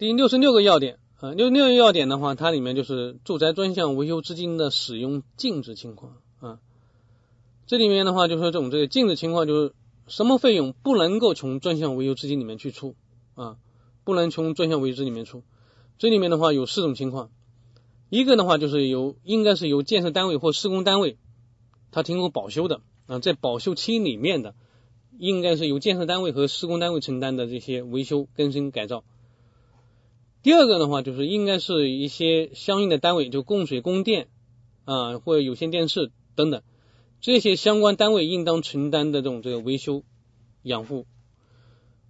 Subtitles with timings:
[0.00, 6.58] 第六十六个要点啊，六十六个要点的话，它里面就是住宅专项维修资金的使用禁止情况啊。
[7.66, 9.74] 这里面的话，就说这种这个禁止情况，就是
[10.06, 12.94] 什么费用不能够从专项维修资金里面去出
[13.34, 13.58] 啊，
[14.02, 15.42] 不能从专项维修资金里面出。
[15.98, 17.30] 这里面的话有四种情况，
[18.08, 21.18] 一个的话就是由应该是由建设单位或施工单位，
[21.90, 24.54] 他提供保修的啊，在保修期里面的，
[25.18, 29.04] 应该是由建设单位和施工单位承担的这些维修、更新、改造。
[30.42, 34.28] 第二个的话，就是应该是一些相应的单位，就供水、供电
[34.86, 36.62] 啊，或者有线电视等等
[37.20, 40.02] 这些相关单位应当承担的这种这个维修
[40.62, 41.04] 养护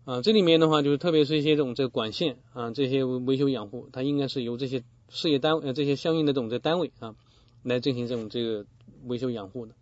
[0.04, 0.22] 啊。
[0.22, 7.16] 这里面的话，就是特别是一些这种这个管线啊，这些维修养护，它应该是由这些事业单呃这些相应的这种这单位啊
[7.64, 8.64] 来进行这种这个
[9.06, 9.74] 维修养护的。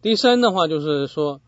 [0.00, 1.42] 第三的话，就是说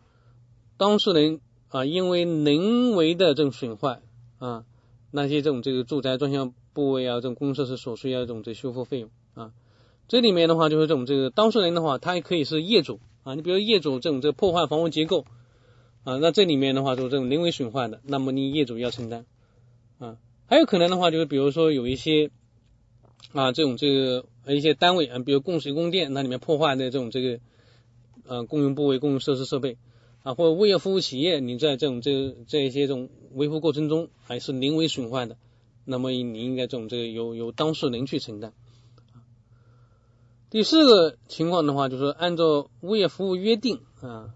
[0.77, 4.03] 当事人啊，因为人为的这种损坏
[4.37, 4.65] 啊。
[5.11, 9.51] 那些这种这个住宅专项部位啊，这种公共设施所需要这种这修复费用啊，
[10.07, 15.25] 这里面的话就是这种这个当事人的话，他也可以是业主啊，你比如业主这种这破坏房屋结构
[16.03, 19.25] 啊，那这里面的话就是这种人为损坏的，那么你业主要承担
[19.99, 22.31] 啊，还有可能的话就是比如说有一些
[23.33, 27.39] 啊这种这个一些单位啊，比如供水供电，那里面破坏的这种这个
[28.25, 29.77] 呃公用部位、公用设施设备。
[30.23, 35.35] 啊，或者物业服务企业，你在这种这这一些这种维护过程中还是临危损坏的，
[35.83, 38.53] 那么你应该这种这个由由当事人去承担。
[40.51, 44.35] 第四个情况的话，就是按照物业服务约定啊，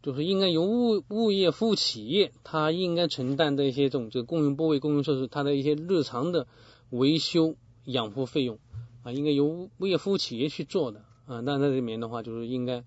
[0.00, 6.46] 就是应该由物物业服务企业，它应该承担的一些这种这个公用部位、公用设施，它的一些日常的
[6.90, 8.60] 维修养护费用
[9.02, 11.40] 啊，应该由物业服务企业去做的啊。
[11.40, 12.84] 那那里面的话，就是应该。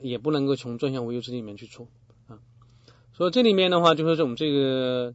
[0.00, 1.88] 也不能够从专项维修资金里面去出
[2.26, 2.38] 啊，
[3.12, 5.14] 所以这里面的话就是这种这个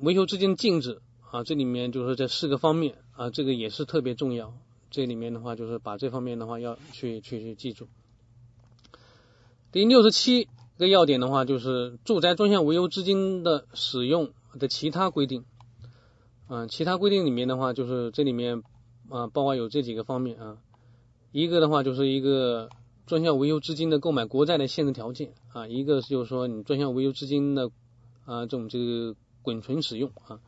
[0.00, 4.52] 维修资金禁止啊，这里面就是这四个方面啊，这个也是特别重要。
[4.90, 7.88] 这里面的话就是把这方面的话要去去去记住。
[9.72, 10.48] 第六十七
[10.78, 15.44] 个要点的话就是住宅专项维修资金的使用的其他规定
[16.48, 18.62] 嗯，其他规定里面的话就是这里面
[19.08, 20.58] 啊，包括有这几个方面啊，
[21.32, 22.68] 一个的话就是一个。
[23.06, 27.70] 专项维修资金的购买国债的限制条件啊，一个就是说你专项维修资金的
[28.24, 30.40] 啊这种这个滚存使用啊。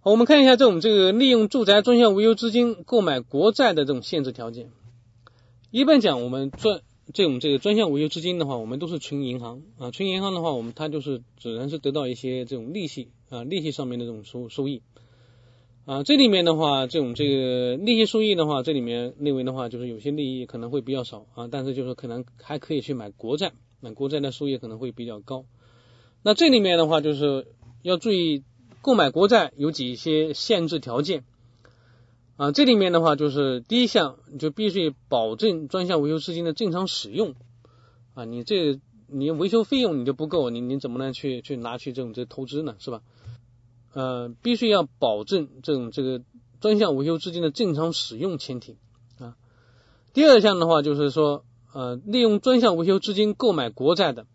[0.00, 4.70] 好，我们看一下这种这个利用住宅专项维修资金购买国债的这种限制条件。
[5.70, 6.80] 一般讲，我们专
[7.12, 14.82] 这种这个专项维修资金的话，我们都是存银行啊，存银行的话，我们它就是只能是得到一些这种利息啊，利息上面的这种收收益。
[15.86, 25.44] 啊，这里面的话，这种这个利息收益的话，这里面认为的话，就是有些利益可能会比较少啊，但是就是可能还可以去买国债，买国债的收益可能会比较高。
[26.24, 27.46] 那这里面的话，就是
[27.82, 28.42] 要注意
[28.82, 31.22] 购买国债有几些限制条件
[32.36, 37.36] 啊，这里面的话就是第一项你就必须保证专项维修资金的正常使用
[38.14, 43.02] 啊，你这你维修费用你就不够，你你怎么能去去拿去这种这投资呢，是吧？
[43.96, 46.20] 呃，必须要保证这种这个
[46.60, 48.76] 专项维修资金的正常使用前提
[49.18, 49.38] 啊。
[50.12, 54.26] 第二项的话就是说，呃，利用专项维修资金购买国债的，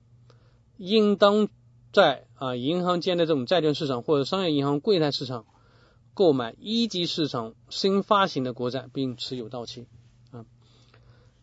[0.77, 1.47] 应当
[1.93, 5.45] 在啊银行间的这种债券市场或者商业银行柜台市场
[6.15, 9.85] 购买一级市场新发行的国债，并持有到期
[10.31, 10.45] 啊。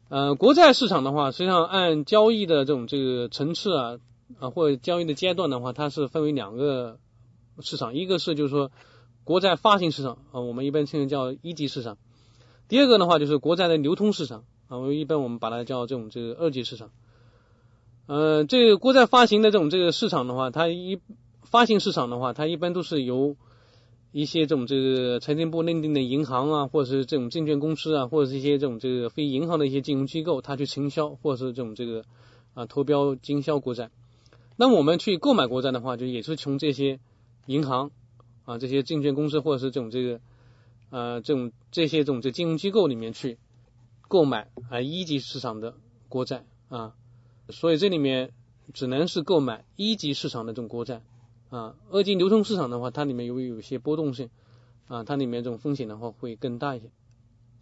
[0.09, 3.99] 呃，国债市场的话，实际上按交易的这种这个层次啊
[4.41, 6.99] 啊或者交易的阶段的话，它是分为两个。
[7.61, 8.71] 市场一个是就是说
[9.25, 11.99] 国债发行市场啊，我们一般称为叫一级市场。
[12.69, 16.91] 第二个的话就是国债的流通市场啊，我一般我们把它叫这种这个二级市场。
[18.07, 20.99] 呃，这个国债发行的这种这个市场的话，它一
[21.43, 23.37] 发行市场的话，它一般都是由
[24.13, 32.05] 一些这种这个财政部认定的银行啊，或者是这种证券公司啊，或者是一些这种这个非银行的一些金融机构，它去承销或者是这种这个
[32.55, 33.91] 啊投标经销国债。
[34.57, 37.01] 那我们去购买国债的话，就也是从这些。
[37.49, 37.91] 银行
[38.45, 40.21] 啊，这些证券公司或者是这种这个
[40.91, 43.39] 呃这种这些这种这金融机构里面去
[44.07, 45.75] 购买啊一级市场的
[46.11, 46.95] 国债啊，
[47.49, 48.33] 所以这里面
[48.75, 51.01] 只能是购买一级市场的这种国债
[51.49, 54.29] 啊，二级流通市场的话，它里面由于有些波动性
[54.87, 56.91] 啊，它里面这种风险的话会更大一些。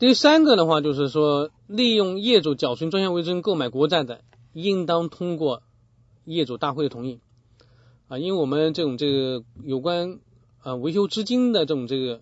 [0.01, 4.23] 第三个的话就是说，利用业主缴存专项维修购买国债的，
[4.53, 5.63] 应当通过
[6.25, 7.21] 业主大会的同意。
[8.09, 10.21] 啊，因为我们这种这个有关
[10.61, 12.21] 啊维修资金的这种这个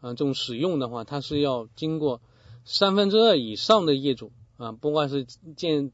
[0.00, 2.20] 啊这种使用的话，它是要经过
[2.64, 5.24] 三分之二以上的业主啊，不管是
[5.56, 5.92] 建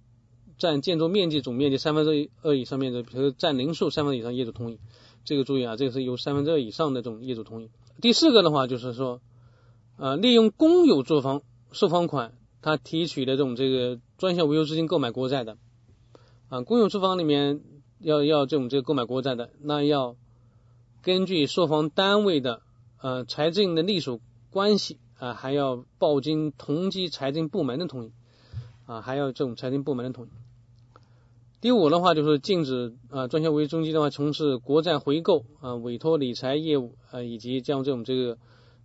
[0.59, 4.79] 占建筑面积总面积三分之二以上面的，比如占人数三分以上业主同意，
[5.25, 7.71] 这个注意啊，这个是由三分之二以上的这种业主同意。
[8.01, 9.21] 第四个的话就是说，
[9.97, 11.43] 呃，利用公有住房
[11.73, 15.57] 售房款，他提取的这种这个专项维修资金购买国债的，
[16.49, 17.61] 啊，公有住房里面
[18.03, 20.17] 要要这种这个购买国债的，那要
[21.03, 22.63] 根据售房单位的
[23.01, 24.21] 呃财政的隶属
[24.51, 28.13] 关系啊，还要报经同级财政部门的同意
[28.87, 30.29] 啊，还要这种财政部门的同意。
[31.61, 38.37] 第五的话就是禁止啊专项维修中心的话从事国债回购啊委托理财业务啊以及将这种这个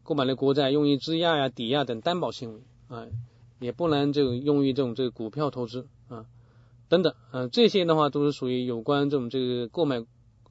[0.03, 3.07] 购买的国债用于质押呀抵押等担保行为啊
[3.59, 6.27] 也不能这个用于这种这个股票投资啊
[6.89, 10.05] 等等啊这些的话都是属于有关这种这个购买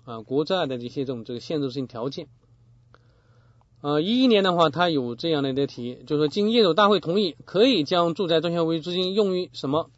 [0.04, 2.28] 啊国债的一些这种这个限制性条件
[3.80, 9.90] 啊一一年的话它有这样的一个题就是说经业主大会同意可以将住宅专项维修资金用于什么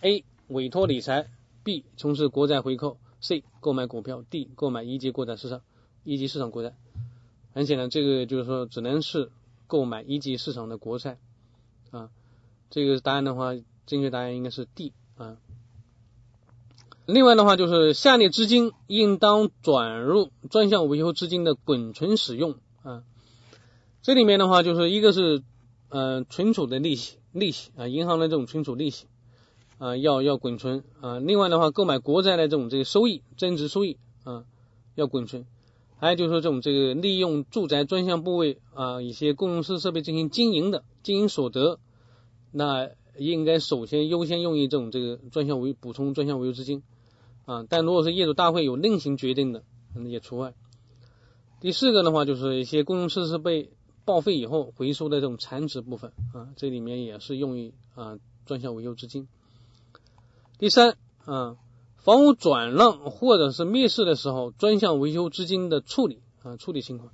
[0.00, 1.28] A 委托理财。
[1.62, 5.60] B 从事国债回购，C 购买股票，D 购买一级国债市场
[6.04, 6.74] 一级市场国债。
[7.52, 9.30] 很显然，这个就是说只能是
[9.66, 11.18] 购买一级市场的国债
[11.90, 12.08] 啊。
[12.70, 13.54] 这个答案的话，
[13.84, 15.36] 正确答案应该是 D 啊。
[17.06, 23.02] 另外的话，就是下列资金应当转入专项维修资金的滚存使用啊。
[24.02, 25.42] 这里面的话，就是一个是
[25.88, 29.06] 呃存储的利息，利息啊，银行的这种存储利息。
[29.78, 31.18] 啊，要要滚存啊！
[31.20, 34.44] 另外的话，购买国债的这种这个收益，增值收益啊，
[34.94, 35.46] 要滚存。
[35.96, 41.78] 还有就是说，这种这个利用住宅专项部位啊，一些公用设设备进行经营的经营所得，
[42.52, 42.90] 那
[43.26, 46.82] 应该首先优先用于这种这个专项维补充专项维修资金
[47.44, 47.64] 啊。
[47.68, 49.62] 但如果是业主大会有另行决定的，
[49.94, 50.54] 那也除外。
[51.60, 53.70] 第四个的话，就是一些公用设施被
[54.06, 59.28] 报废以后回收的这种残值部分啊，这里面也是用于啊专项维修资金。
[60.58, 60.96] 第三
[61.26, 61.56] 啊，
[61.96, 67.12] 房屋转让或者是灭市的时候，专项维修资金的处理啊，处理情况。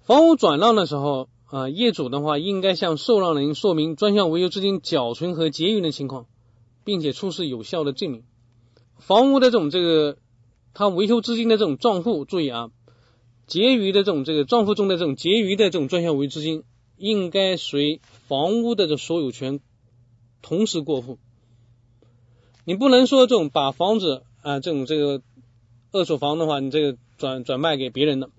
[0.00, 6.26] 房屋转让的时候啊，业主的话应该向受让人说明专项维修资金缴存和结余的情况，
[6.84, 8.22] 并且出示有效的证明。
[8.98, 10.16] 房屋的这种这个，
[10.74, 12.70] 他维修资金的这种账户，注意啊，
[13.48, 16.62] 结余的这种这个账户中的这种结余的这种专项维修资金，
[16.96, 19.58] 应该随房屋的这所有权
[20.42, 21.18] 同时过户。
[22.64, 25.20] 你不能说这种把房子啊，这种这个
[25.90, 28.30] 二手房的话，你这个转转卖给别人的，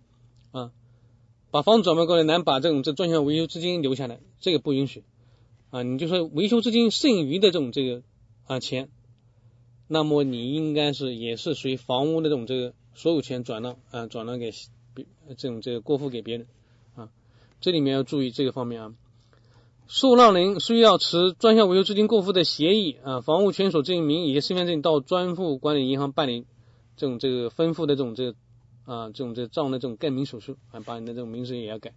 [1.51, 5.03] 把房子转卖过来，难把这种这专项维修资金留下来，这个不允许
[5.69, 5.83] 啊。
[5.83, 8.03] 你就说维修资金剩余的这种这个
[8.47, 8.89] 啊钱，
[9.87, 14.51] 那么你应该是也是属于房屋的这种这个所有权转让啊，转让给
[14.93, 15.05] 别
[15.37, 16.47] 这种这个过户给别人
[16.95, 17.09] 啊，
[17.59, 18.93] 这里面要注意这个方面啊。
[19.87, 26.45] 受让人需要持专项维修资金过户的协议啊，房屋权属证明以及身份证到专户管理银行办理
[26.95, 28.35] 这种这个分户的这种这个
[28.85, 31.93] 啊这种这账的这种更名手续啊，把你的这种名字也要改。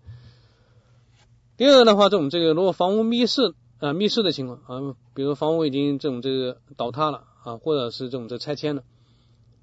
[1.56, 8.82] 第二个的话，这种这个如果房屋密室啊密室的情况啊，比如房屋已经这种这个倒塌了啊，或者是这种这拆迁了，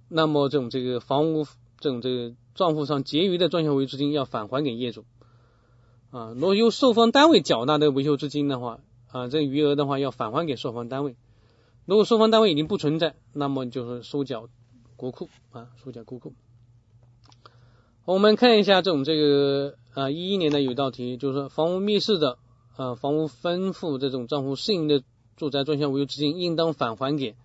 [0.07, 1.45] 那么这种这个房屋
[1.79, 5.05] 这种这个账户上结余的专项维修资金要返还给业主。
[6.11, 8.79] 啊，如果由售房单位缴纳的维修资金的话，
[9.11, 11.15] 啊，这余额的话要返还给售房单位。
[11.85, 14.47] 如果售房单位已经不存在，那么就是收缴
[14.95, 16.33] 国库啊，收缴国库。
[18.05, 22.37] 我们看一下这种这个啊，一一年的有道题，就是说房屋密室的
[22.75, 25.03] 啊，房屋分付这种账户剩余的
[25.37, 27.35] 住宅专项维修资金，应当返还给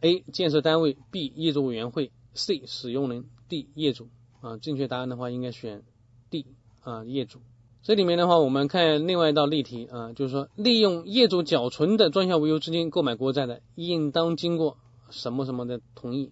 [0.00, 4.08] A 建设单位，B 业主委员会，C 使用人，D 业主
[4.40, 4.56] 啊。
[4.58, 5.82] 正确答案的话应该选
[6.30, 6.46] D。
[6.80, 7.40] 啊，业主，
[7.82, 14.78] 这里面的话，我们看另外一道例题啊，就是说，利用业主缴存的专项维修资金购买国债的，应当经过
[15.10, 16.30] 什么什么的同意？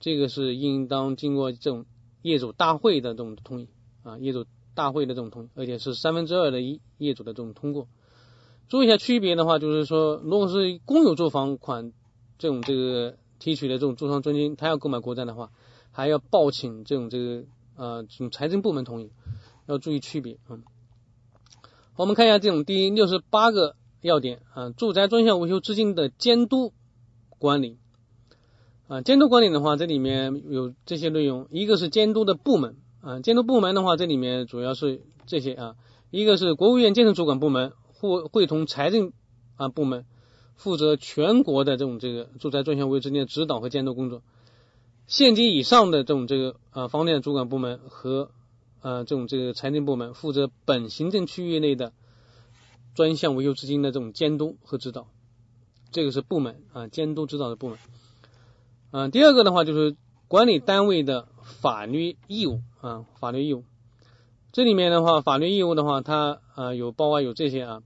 [0.00, 1.86] 这个是应当经过这种
[2.22, 3.68] 业主大会的这种同意
[4.02, 7.88] 啊，业主大会的这种同意，而且是三分之二的一业主的这种通过。
[8.68, 11.92] 注意一下区别的话，就是说，如果是公有住房款
[12.38, 15.50] 这种这个提取的这种住房租金，他要购买国债的话，
[15.90, 17.44] 还要报请这种这个
[17.76, 19.10] 呃这种财政部门同意。
[19.68, 20.62] 要注意区别啊！
[21.96, 26.72] 我们看一下这种第六十八个要点啊，住宅专项维修资金的监督
[27.40, 27.76] 管理
[28.88, 35.74] 啊，监督管理的话，这里面有这些内容，一个是监督的部门啊，监督部门的话，这里面主要是这些啊，
[36.12, 39.12] 一个是国务院建设主管部门，会会同财政
[39.56, 40.04] 啊部门
[40.54, 44.22] 负责全国的这种这个住宅专项维修资金的指导和监督工作，
[45.08, 48.30] 县级以上的这种这个啊房地产主管部门和
[48.82, 51.92] 呃，这种这个财政部门负责本行政区域内的
[52.94, 55.08] 专项维修资金的这种监督和指导，
[55.90, 57.78] 这个是部门啊，监督指导的部门。
[58.98, 59.94] 嗯，第二个的话就是
[60.26, 63.62] 管理单位的法律义务啊，法律义务。
[64.52, 67.82] 这里面的话，法律义务的话，它啊有包括有这些啊，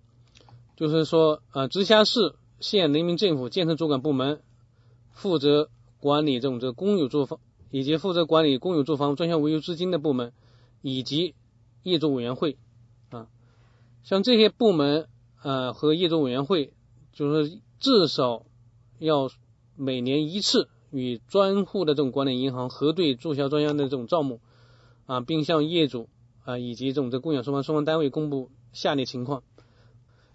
[0.76, 4.40] 就是说啊，直辖市、县人民政府建设主管部门
[5.10, 7.40] 负责管理这种这个公有住房，
[7.72, 10.32] 以及负责管理公有住房专项维修资金的部门，
[10.80, 11.34] 以及
[11.82, 12.56] 业主委员会
[13.10, 13.26] 啊，
[14.04, 15.08] 像这些部门
[15.42, 16.72] 呃和业主委员会，
[17.12, 18.44] 就是至少
[19.00, 19.28] 要
[19.74, 24.40] 每年一次与专户的这种管理银行核对注销专项的这种账目
[25.06, 26.08] 啊，并向业主。
[26.42, 29.42] 啊，以及这种这共享双方双方单位公布下列情况。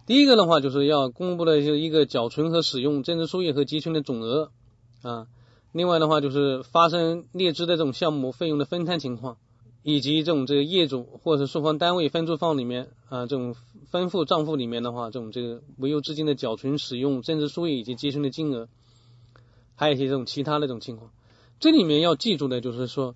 [0.05, 4.51] 第一个的话，就是要公布的就是一个缴存和使用增值收益和集群的总额
[5.01, 5.25] 啊。
[5.71, 9.38] 另外的话，就是发生劣质的这种项目费用的分摊情况，
[9.81, 13.55] 以及这种这个业主或者是售方单位分租方里面啊这种
[13.89, 18.69] 分付账户里面的话，这种这个维修资金的缴存、使用增值收益以及集群的金额，
[19.75, 21.12] 还有一些这种其他的这种情况。
[21.60, 23.15] 这里面要记住的就是说，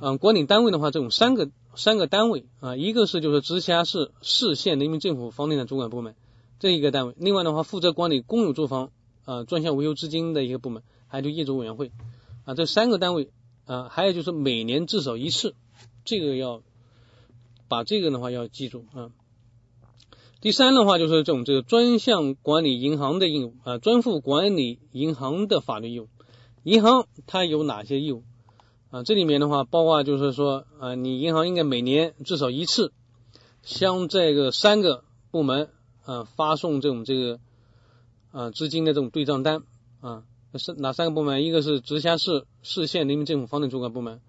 [0.00, 1.50] 嗯，管理单位的话，这种三个。
[1.76, 6.16] 三个单位啊，一个是就是直辖市、市县人民政府房地产主管部门
[6.58, 8.90] 这一个单位，另外的话负责管理公有住房
[9.24, 11.92] 啊专项维修资金的一个部门，还有就业主委员会
[12.44, 13.30] 啊这三个单位
[13.64, 15.54] 啊，还有就是每年至少一次，
[16.04, 16.62] 这个要
[17.68, 19.12] 把这个的话要记住啊。
[20.40, 26.08] 第三的话就是这种这个专项管理银行的义务啊，专户管理银行的法律义务，
[26.62, 28.22] 银行它有哪些义务？
[28.90, 32.92] 啊，这里面的话，包括就是说，啊，你银行应该每年至少一次
[33.64, 35.02] 向这个三个
[35.32, 35.70] 部门
[36.04, 37.40] 啊发送这种这个
[38.30, 39.64] 啊资金的这种对账单
[40.00, 40.22] 啊，
[40.54, 41.44] 是哪三个部门？
[41.44, 44.20] 一个是直辖市、市县人民政府房产主管部门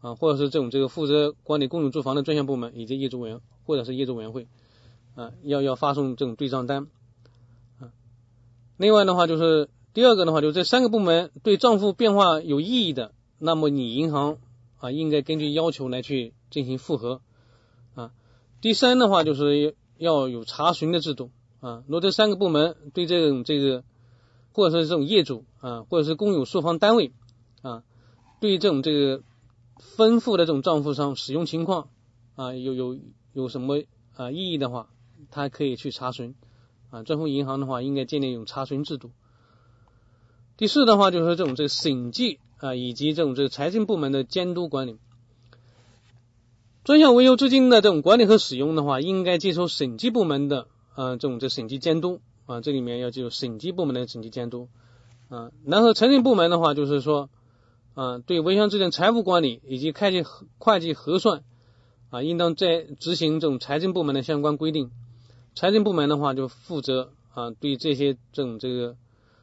[0.00, 4.48] 啊，或者是这种这个负责管理公有住房的专项部门以及业主委员或者是业主委员会
[5.14, 6.86] 啊，要要发送这种对账单
[7.78, 7.92] 啊。
[8.76, 13.12] 另外的话，就是第二个的话，就是这三个部门对账户变化有异议的。
[13.38, 14.36] 那么你银行
[14.78, 17.22] 啊，应该根据要求来去进行复核
[17.94, 18.12] 啊。
[18.60, 21.82] 第三的话，就是要有查询的制度啊。
[21.86, 23.82] 如果这三个部门对这种这个，
[24.52, 27.12] 或者是这种业主啊，或者是公有售房单位
[27.62, 27.82] 啊，
[28.40, 29.22] 对这种这个
[29.78, 31.88] 分付的这种账户上使用情况
[32.36, 32.98] 啊，有有
[33.32, 33.82] 有什么
[34.16, 34.90] 啊异议的话，
[35.30, 36.34] 他可以去查询
[36.90, 37.02] 啊。
[37.02, 39.10] 专户银行的话，应该建立一种查询制度。
[40.56, 42.38] 第四的话，就是这种这个审计。
[42.62, 44.98] 啊，以及这种这个财政部门的监督管理，
[46.84, 54.68] 专项维修资金的这种管理和使用的话，应该接受审计部门的啊这种这审计监督啊，这里面要接受审计部门的审计监督
[55.30, 55.52] 啊。
[55.64, 57.30] 然后财政部门的话，就是说
[57.94, 60.22] 啊，对维修资金财务管理以及会计
[60.58, 61.42] 会计核算
[62.10, 64.90] 啊，应当在执行这种财政部门的相关规定。
[65.54, 68.96] 财政部门的话，就负责啊对这些这种这个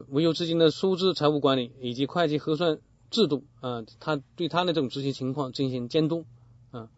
[0.08, 2.78] 维修资金的收支财务管理以及会计核算。
[3.10, 6.26] 制度啊，他对他的这种执行情况进行监督
[6.72, 6.90] 啊。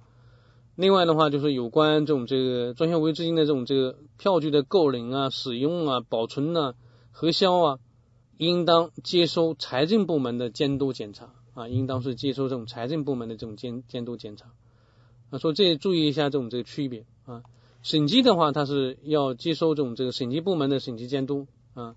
[0.74, 6.74] 另外的话，就是有关这种这个专项维修资金的这种这个票据的购领啊、使用啊、保存啊、
[7.12, 7.78] 核销啊，
[8.38, 14.50] 应当接收财政部门的监督检查啊，应当是接收这种财政部门的这种监监督检查
[15.30, 15.38] 啊。
[15.38, 17.44] 说这注意一下这种这个区别啊。
[17.82, 21.96] 审计的话，它是要接收这种这个审计部门的审计监督啊。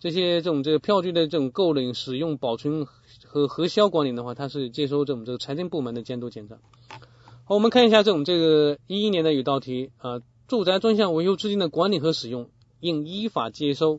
[0.00, 2.86] 这些这种这个票据的这种购领、使用、保存。
[3.26, 6.56] 和核销管理的话，它是接收这种这个财政部门的监督检查。
[7.44, 13.98] 好，我们看一下这种这个一一年的有道题啊，住宅专项维修资金的管理和使用应依法接收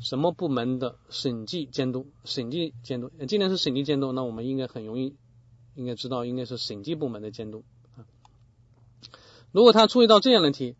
[0.00, 2.06] 什么部门的审计监督？
[2.24, 5.16] 审计监督，既然是审计监督，那我们应该很容易
[5.74, 7.62] 应该知道，应该是审计部门的监督。
[9.52, 10.74] 如果他出一道这样的题，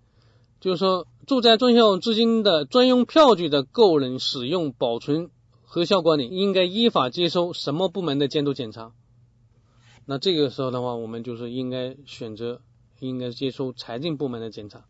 [0.60, 5.30] 就是说住宅专项资金的专用票据的购领、使用、保存。
[5.64, 8.92] 核销管理应该依法接收什么部门的监督检查？
[10.04, 12.60] 那这个时候的话，我们就是应该选择
[13.00, 14.84] 应该接收财政部门的检查。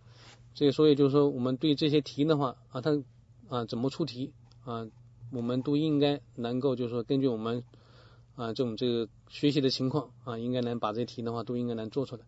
[0.55, 3.01] 这个所以就是说，我们对这些题的话啊，它
[3.49, 4.33] 啊怎么出题
[4.65, 4.89] 啊，
[5.31, 7.62] 我们都应该能够就是说根据我们
[8.35, 12.23] 啊这种这个学习的情况啊，应该能把这些题的话都应该能做出来。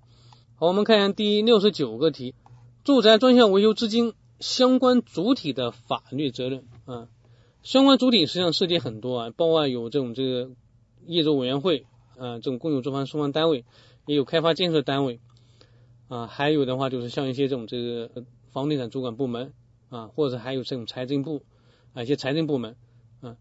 [0.64, 2.34] 我们看一下第六十九个题：
[2.84, 7.08] 住宅专项维修资金相关主体的法律责任啊。
[7.62, 10.52] 相关主体实际上涉及很多啊，包括有这种这个
[11.04, 11.84] 业主委员会
[12.16, 13.66] 啊，这种公有住房售房单位，
[14.06, 15.20] 也有开发建设单位
[16.08, 19.52] 啊，还有的话就是像一些这种这个房地产主管部门
[19.90, 21.42] 啊，或者还有这种财政部
[21.92, 22.74] 啊一些财政部门
[23.20, 23.36] 啊，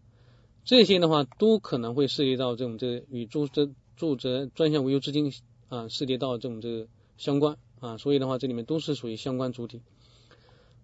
[0.66, 3.66] 这些的话都可能会涉及到这种这个与住宅
[3.96, 5.32] 住宅专项维修资金
[5.70, 9.80] 啊涉及到这种这个相关啊，所以的话这里面都是属于相关主体。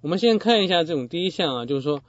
[0.01, 2.03] 我们先看一下这种第一项啊，就是说。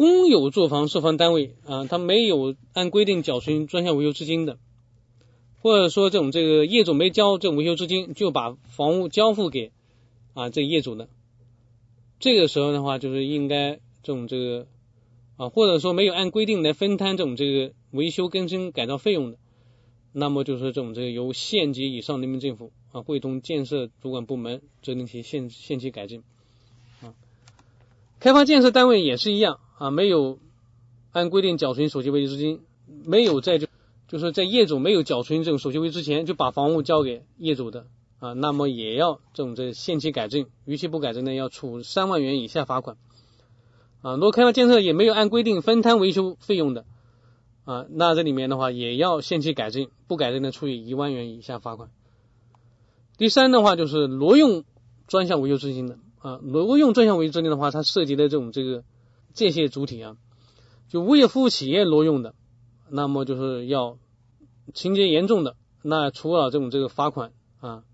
[0.00, 4.56] 公有住房售房单位啊，它没有按规定缴存专项维修资金的
[5.60, 9.72] 或者说这种这个业主没交这种维修资金，就把房屋交付给
[10.34, 11.08] 啊这业主的，
[12.20, 14.68] 这个时候的话，就是应该这种这个
[15.36, 19.38] 啊，或者说没有按规定来分摊这种这个维修更新改造费用的，
[20.12, 26.22] 那么就是这种这个由县级以上人民政府啊会同建设主管部门责令其限限期改进
[27.02, 27.14] 啊。
[28.20, 30.38] 开发建设单位也是一样啊，没有
[31.12, 32.60] 按规定缴存首期维修资金，
[33.04, 33.66] 没有在就。
[34.10, 37.84] 就是在业主没有缴存这种首期费之前，就把房屋交给业主的
[38.20, 42.96] 啊，那么也要这种这限期改正，逾期不改正呢，要处三万元以下罚款
[44.00, 44.14] 啊。
[44.14, 46.86] 如果开发建设也没有按规定分摊维修费用的
[47.68, 51.90] 啊，那这里面的话也要限期改正，不改正的，处以一万元以下罚款。
[53.18, 54.64] 第三的话就是挪用
[55.06, 58.84] 专项维修资金的啊，挪用专项维修资金的话，它涉及的这种这个
[59.34, 60.16] 这些主体啊，
[60.88, 62.34] 就物业服务企业挪用的。
[62.88, 63.98] 那么就是要
[64.72, 67.84] 情节严重的，那除了这种这个罚款啊，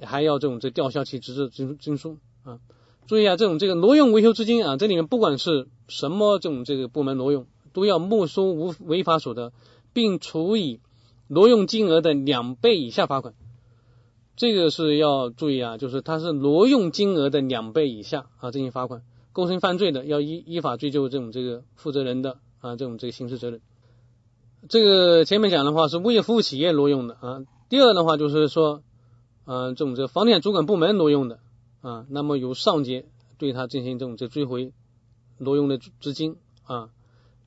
[0.00, 2.60] 还要这种这吊销其执照证证书啊。
[3.06, 9.52] 注意啊，这种这个挪用维修资金啊，这里面不管是什么这种这个部门挪用，都要没收无违法所得，
[9.92, 10.80] 并处以
[11.28, 13.34] 挪用金额的两倍以下罚款。
[14.34, 19.02] 这个是要注意啊，就是它是挪用金额的两倍以下啊进行罚款，
[19.32, 23.60] 构成犯罪的要依依法追究这种这个负责人的啊这种这个刑事责任。
[24.68, 28.82] 这个前面讲的话是物业服务企业挪用的啊，第二的话就是说，
[29.44, 31.40] 嗯，这种这房地产主管部门挪用的
[31.82, 33.04] 啊，那么由上级
[33.38, 34.72] 对他进行这种这追回
[35.36, 36.88] 挪用的资金啊，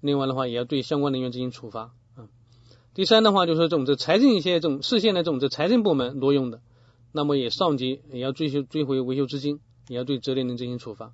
[0.05, 2.29] 另外的话也要对相关人员进行处罚啊。
[2.93, 6.61] 第三的话就是这种这财政一些这种市县的这种这财政部门挪用的，
[7.11, 11.11] 那么也上级也要追究追回维修资金，也要对责任人进行处罚。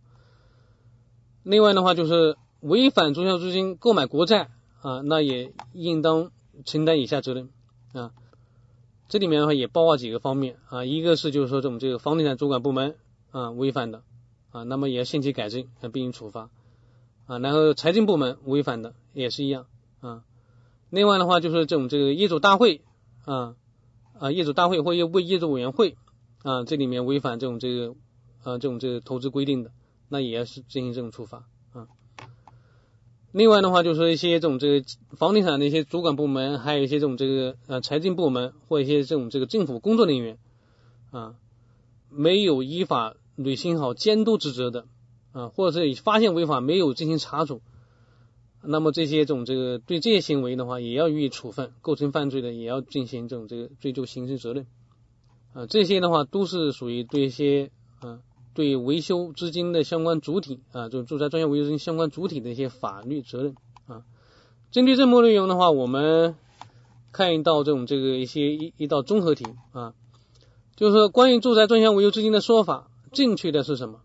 [1.43, 4.51] 另外的话就是违反中小资金购买国债。
[4.83, 6.31] 啊，那也应当
[6.65, 7.51] 承担以下责任
[7.93, 8.13] 啊。
[9.07, 12.95] 这里面的话也包括几个方面啊，一个是就是说这种这个房地产主管部门
[13.29, 14.01] 啊违反的
[14.49, 16.49] 啊，那么也要限期改正啊，并行处罚
[17.31, 17.39] 啊。
[17.39, 19.65] 然后财政部门违反的也是一样
[20.01, 20.23] 啊。
[20.89, 22.81] 另外的话就是这种这个业主大会
[23.23, 23.55] 啊
[24.19, 25.95] 啊业主大会或业为业主委员会
[26.43, 27.95] 啊，这里面违反这种这个
[28.43, 29.71] 啊这种这个投资规定的，
[30.09, 31.87] 那也要是进行这种处罚啊。
[33.31, 40.37] 另外的话，就是一些这种这个房地产的一些主管部门，还有一些这种这个呃财政部门或一些这种这个政府工作人员
[41.11, 41.35] 啊，
[42.09, 44.85] 没有依法履行好监督职责的
[45.31, 47.61] 啊，或者是发现违法没有进行查处，
[48.63, 54.67] 那么这些种这个对这些行为的话，也要予以处分，构成犯罪的也要进行这种这个追究刑事责任
[55.53, 58.19] 啊，这些的话都是属于对一些啊。
[58.53, 63.55] 对维修资金的相关主体啊，就住宅专项维修资金相关主体的一些法律责任
[63.87, 64.03] 啊。
[64.71, 66.35] 针对这部分内容的话，我们
[67.13, 69.93] 看一道这种这个一些一一道综合题啊，
[70.75, 74.01] 就是说关于住宅专项维修资金的说法，正确的是什么？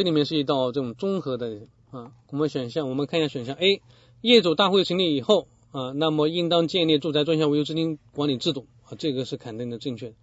[0.00, 1.60] 这里面是一道这种综合的
[1.90, 2.12] 啊。
[2.30, 3.82] 我们选项，我们看一下选项 A，
[4.22, 10.14] 业主大会成立以后啊，那么应当建立住宅专项维修资金管理制度啊，这个是肯定的正确。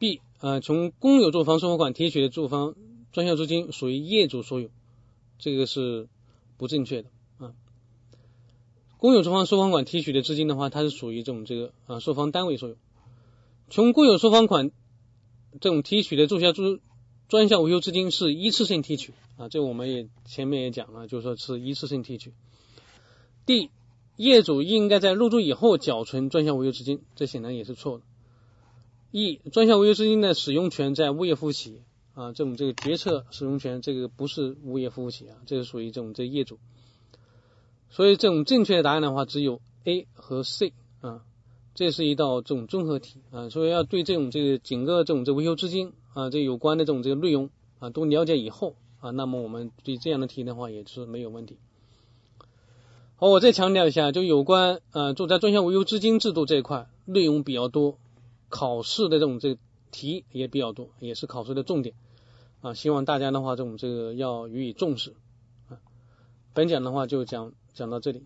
[0.00, 2.74] B 啊，从公有住房收房款提取的住房
[3.12, 4.68] 专项资金属于业主所有，
[5.38, 6.08] 这个是
[6.56, 7.54] 不正确的啊。
[8.96, 12.74] 公有住房收房款提取的资金的话，它是属于这种这个啊售房单位所有。
[13.70, 14.72] 从公有收房款
[15.60, 16.80] 这种提取的住下住
[17.28, 19.14] 专项维修资金是一次性提取。
[19.36, 22.32] 啊，这我们也前面也讲了，就是说是一次性提取。
[23.46, 23.70] D
[24.16, 28.04] 业主应该在入住以后缴存专项维修资金，这显然也是错的。
[29.12, 31.82] E 专项维修资金的使用权在物业服务企业。
[32.14, 36.58] 啊，这种这个决策使用权这个不是物业服务企业啊，这是属于这种这业主，
[37.90, 41.22] 所以这种正确的答案的话只有 A 和 C 啊，
[41.76, 43.20] 这是一道这种综合题。
[43.30, 51.56] 啊，所以要对这种这个整个这种这维修资金啊这有关的这种这个内容啊都了解以后啊，那么我们对这样的题的话也是没有问题。
[53.16, 57.98] 好，我再强调一下，就有关呃住宅专项维修资金制度这一块内容比较多。
[58.48, 61.94] 考试的这种这个题也比较多，也是考试的重点
[62.62, 62.72] 啊。
[62.72, 65.14] 希望大家的话，这种这个要予以重视
[65.68, 65.76] 啊。
[66.54, 68.22] 本讲的话就讲讲到这里。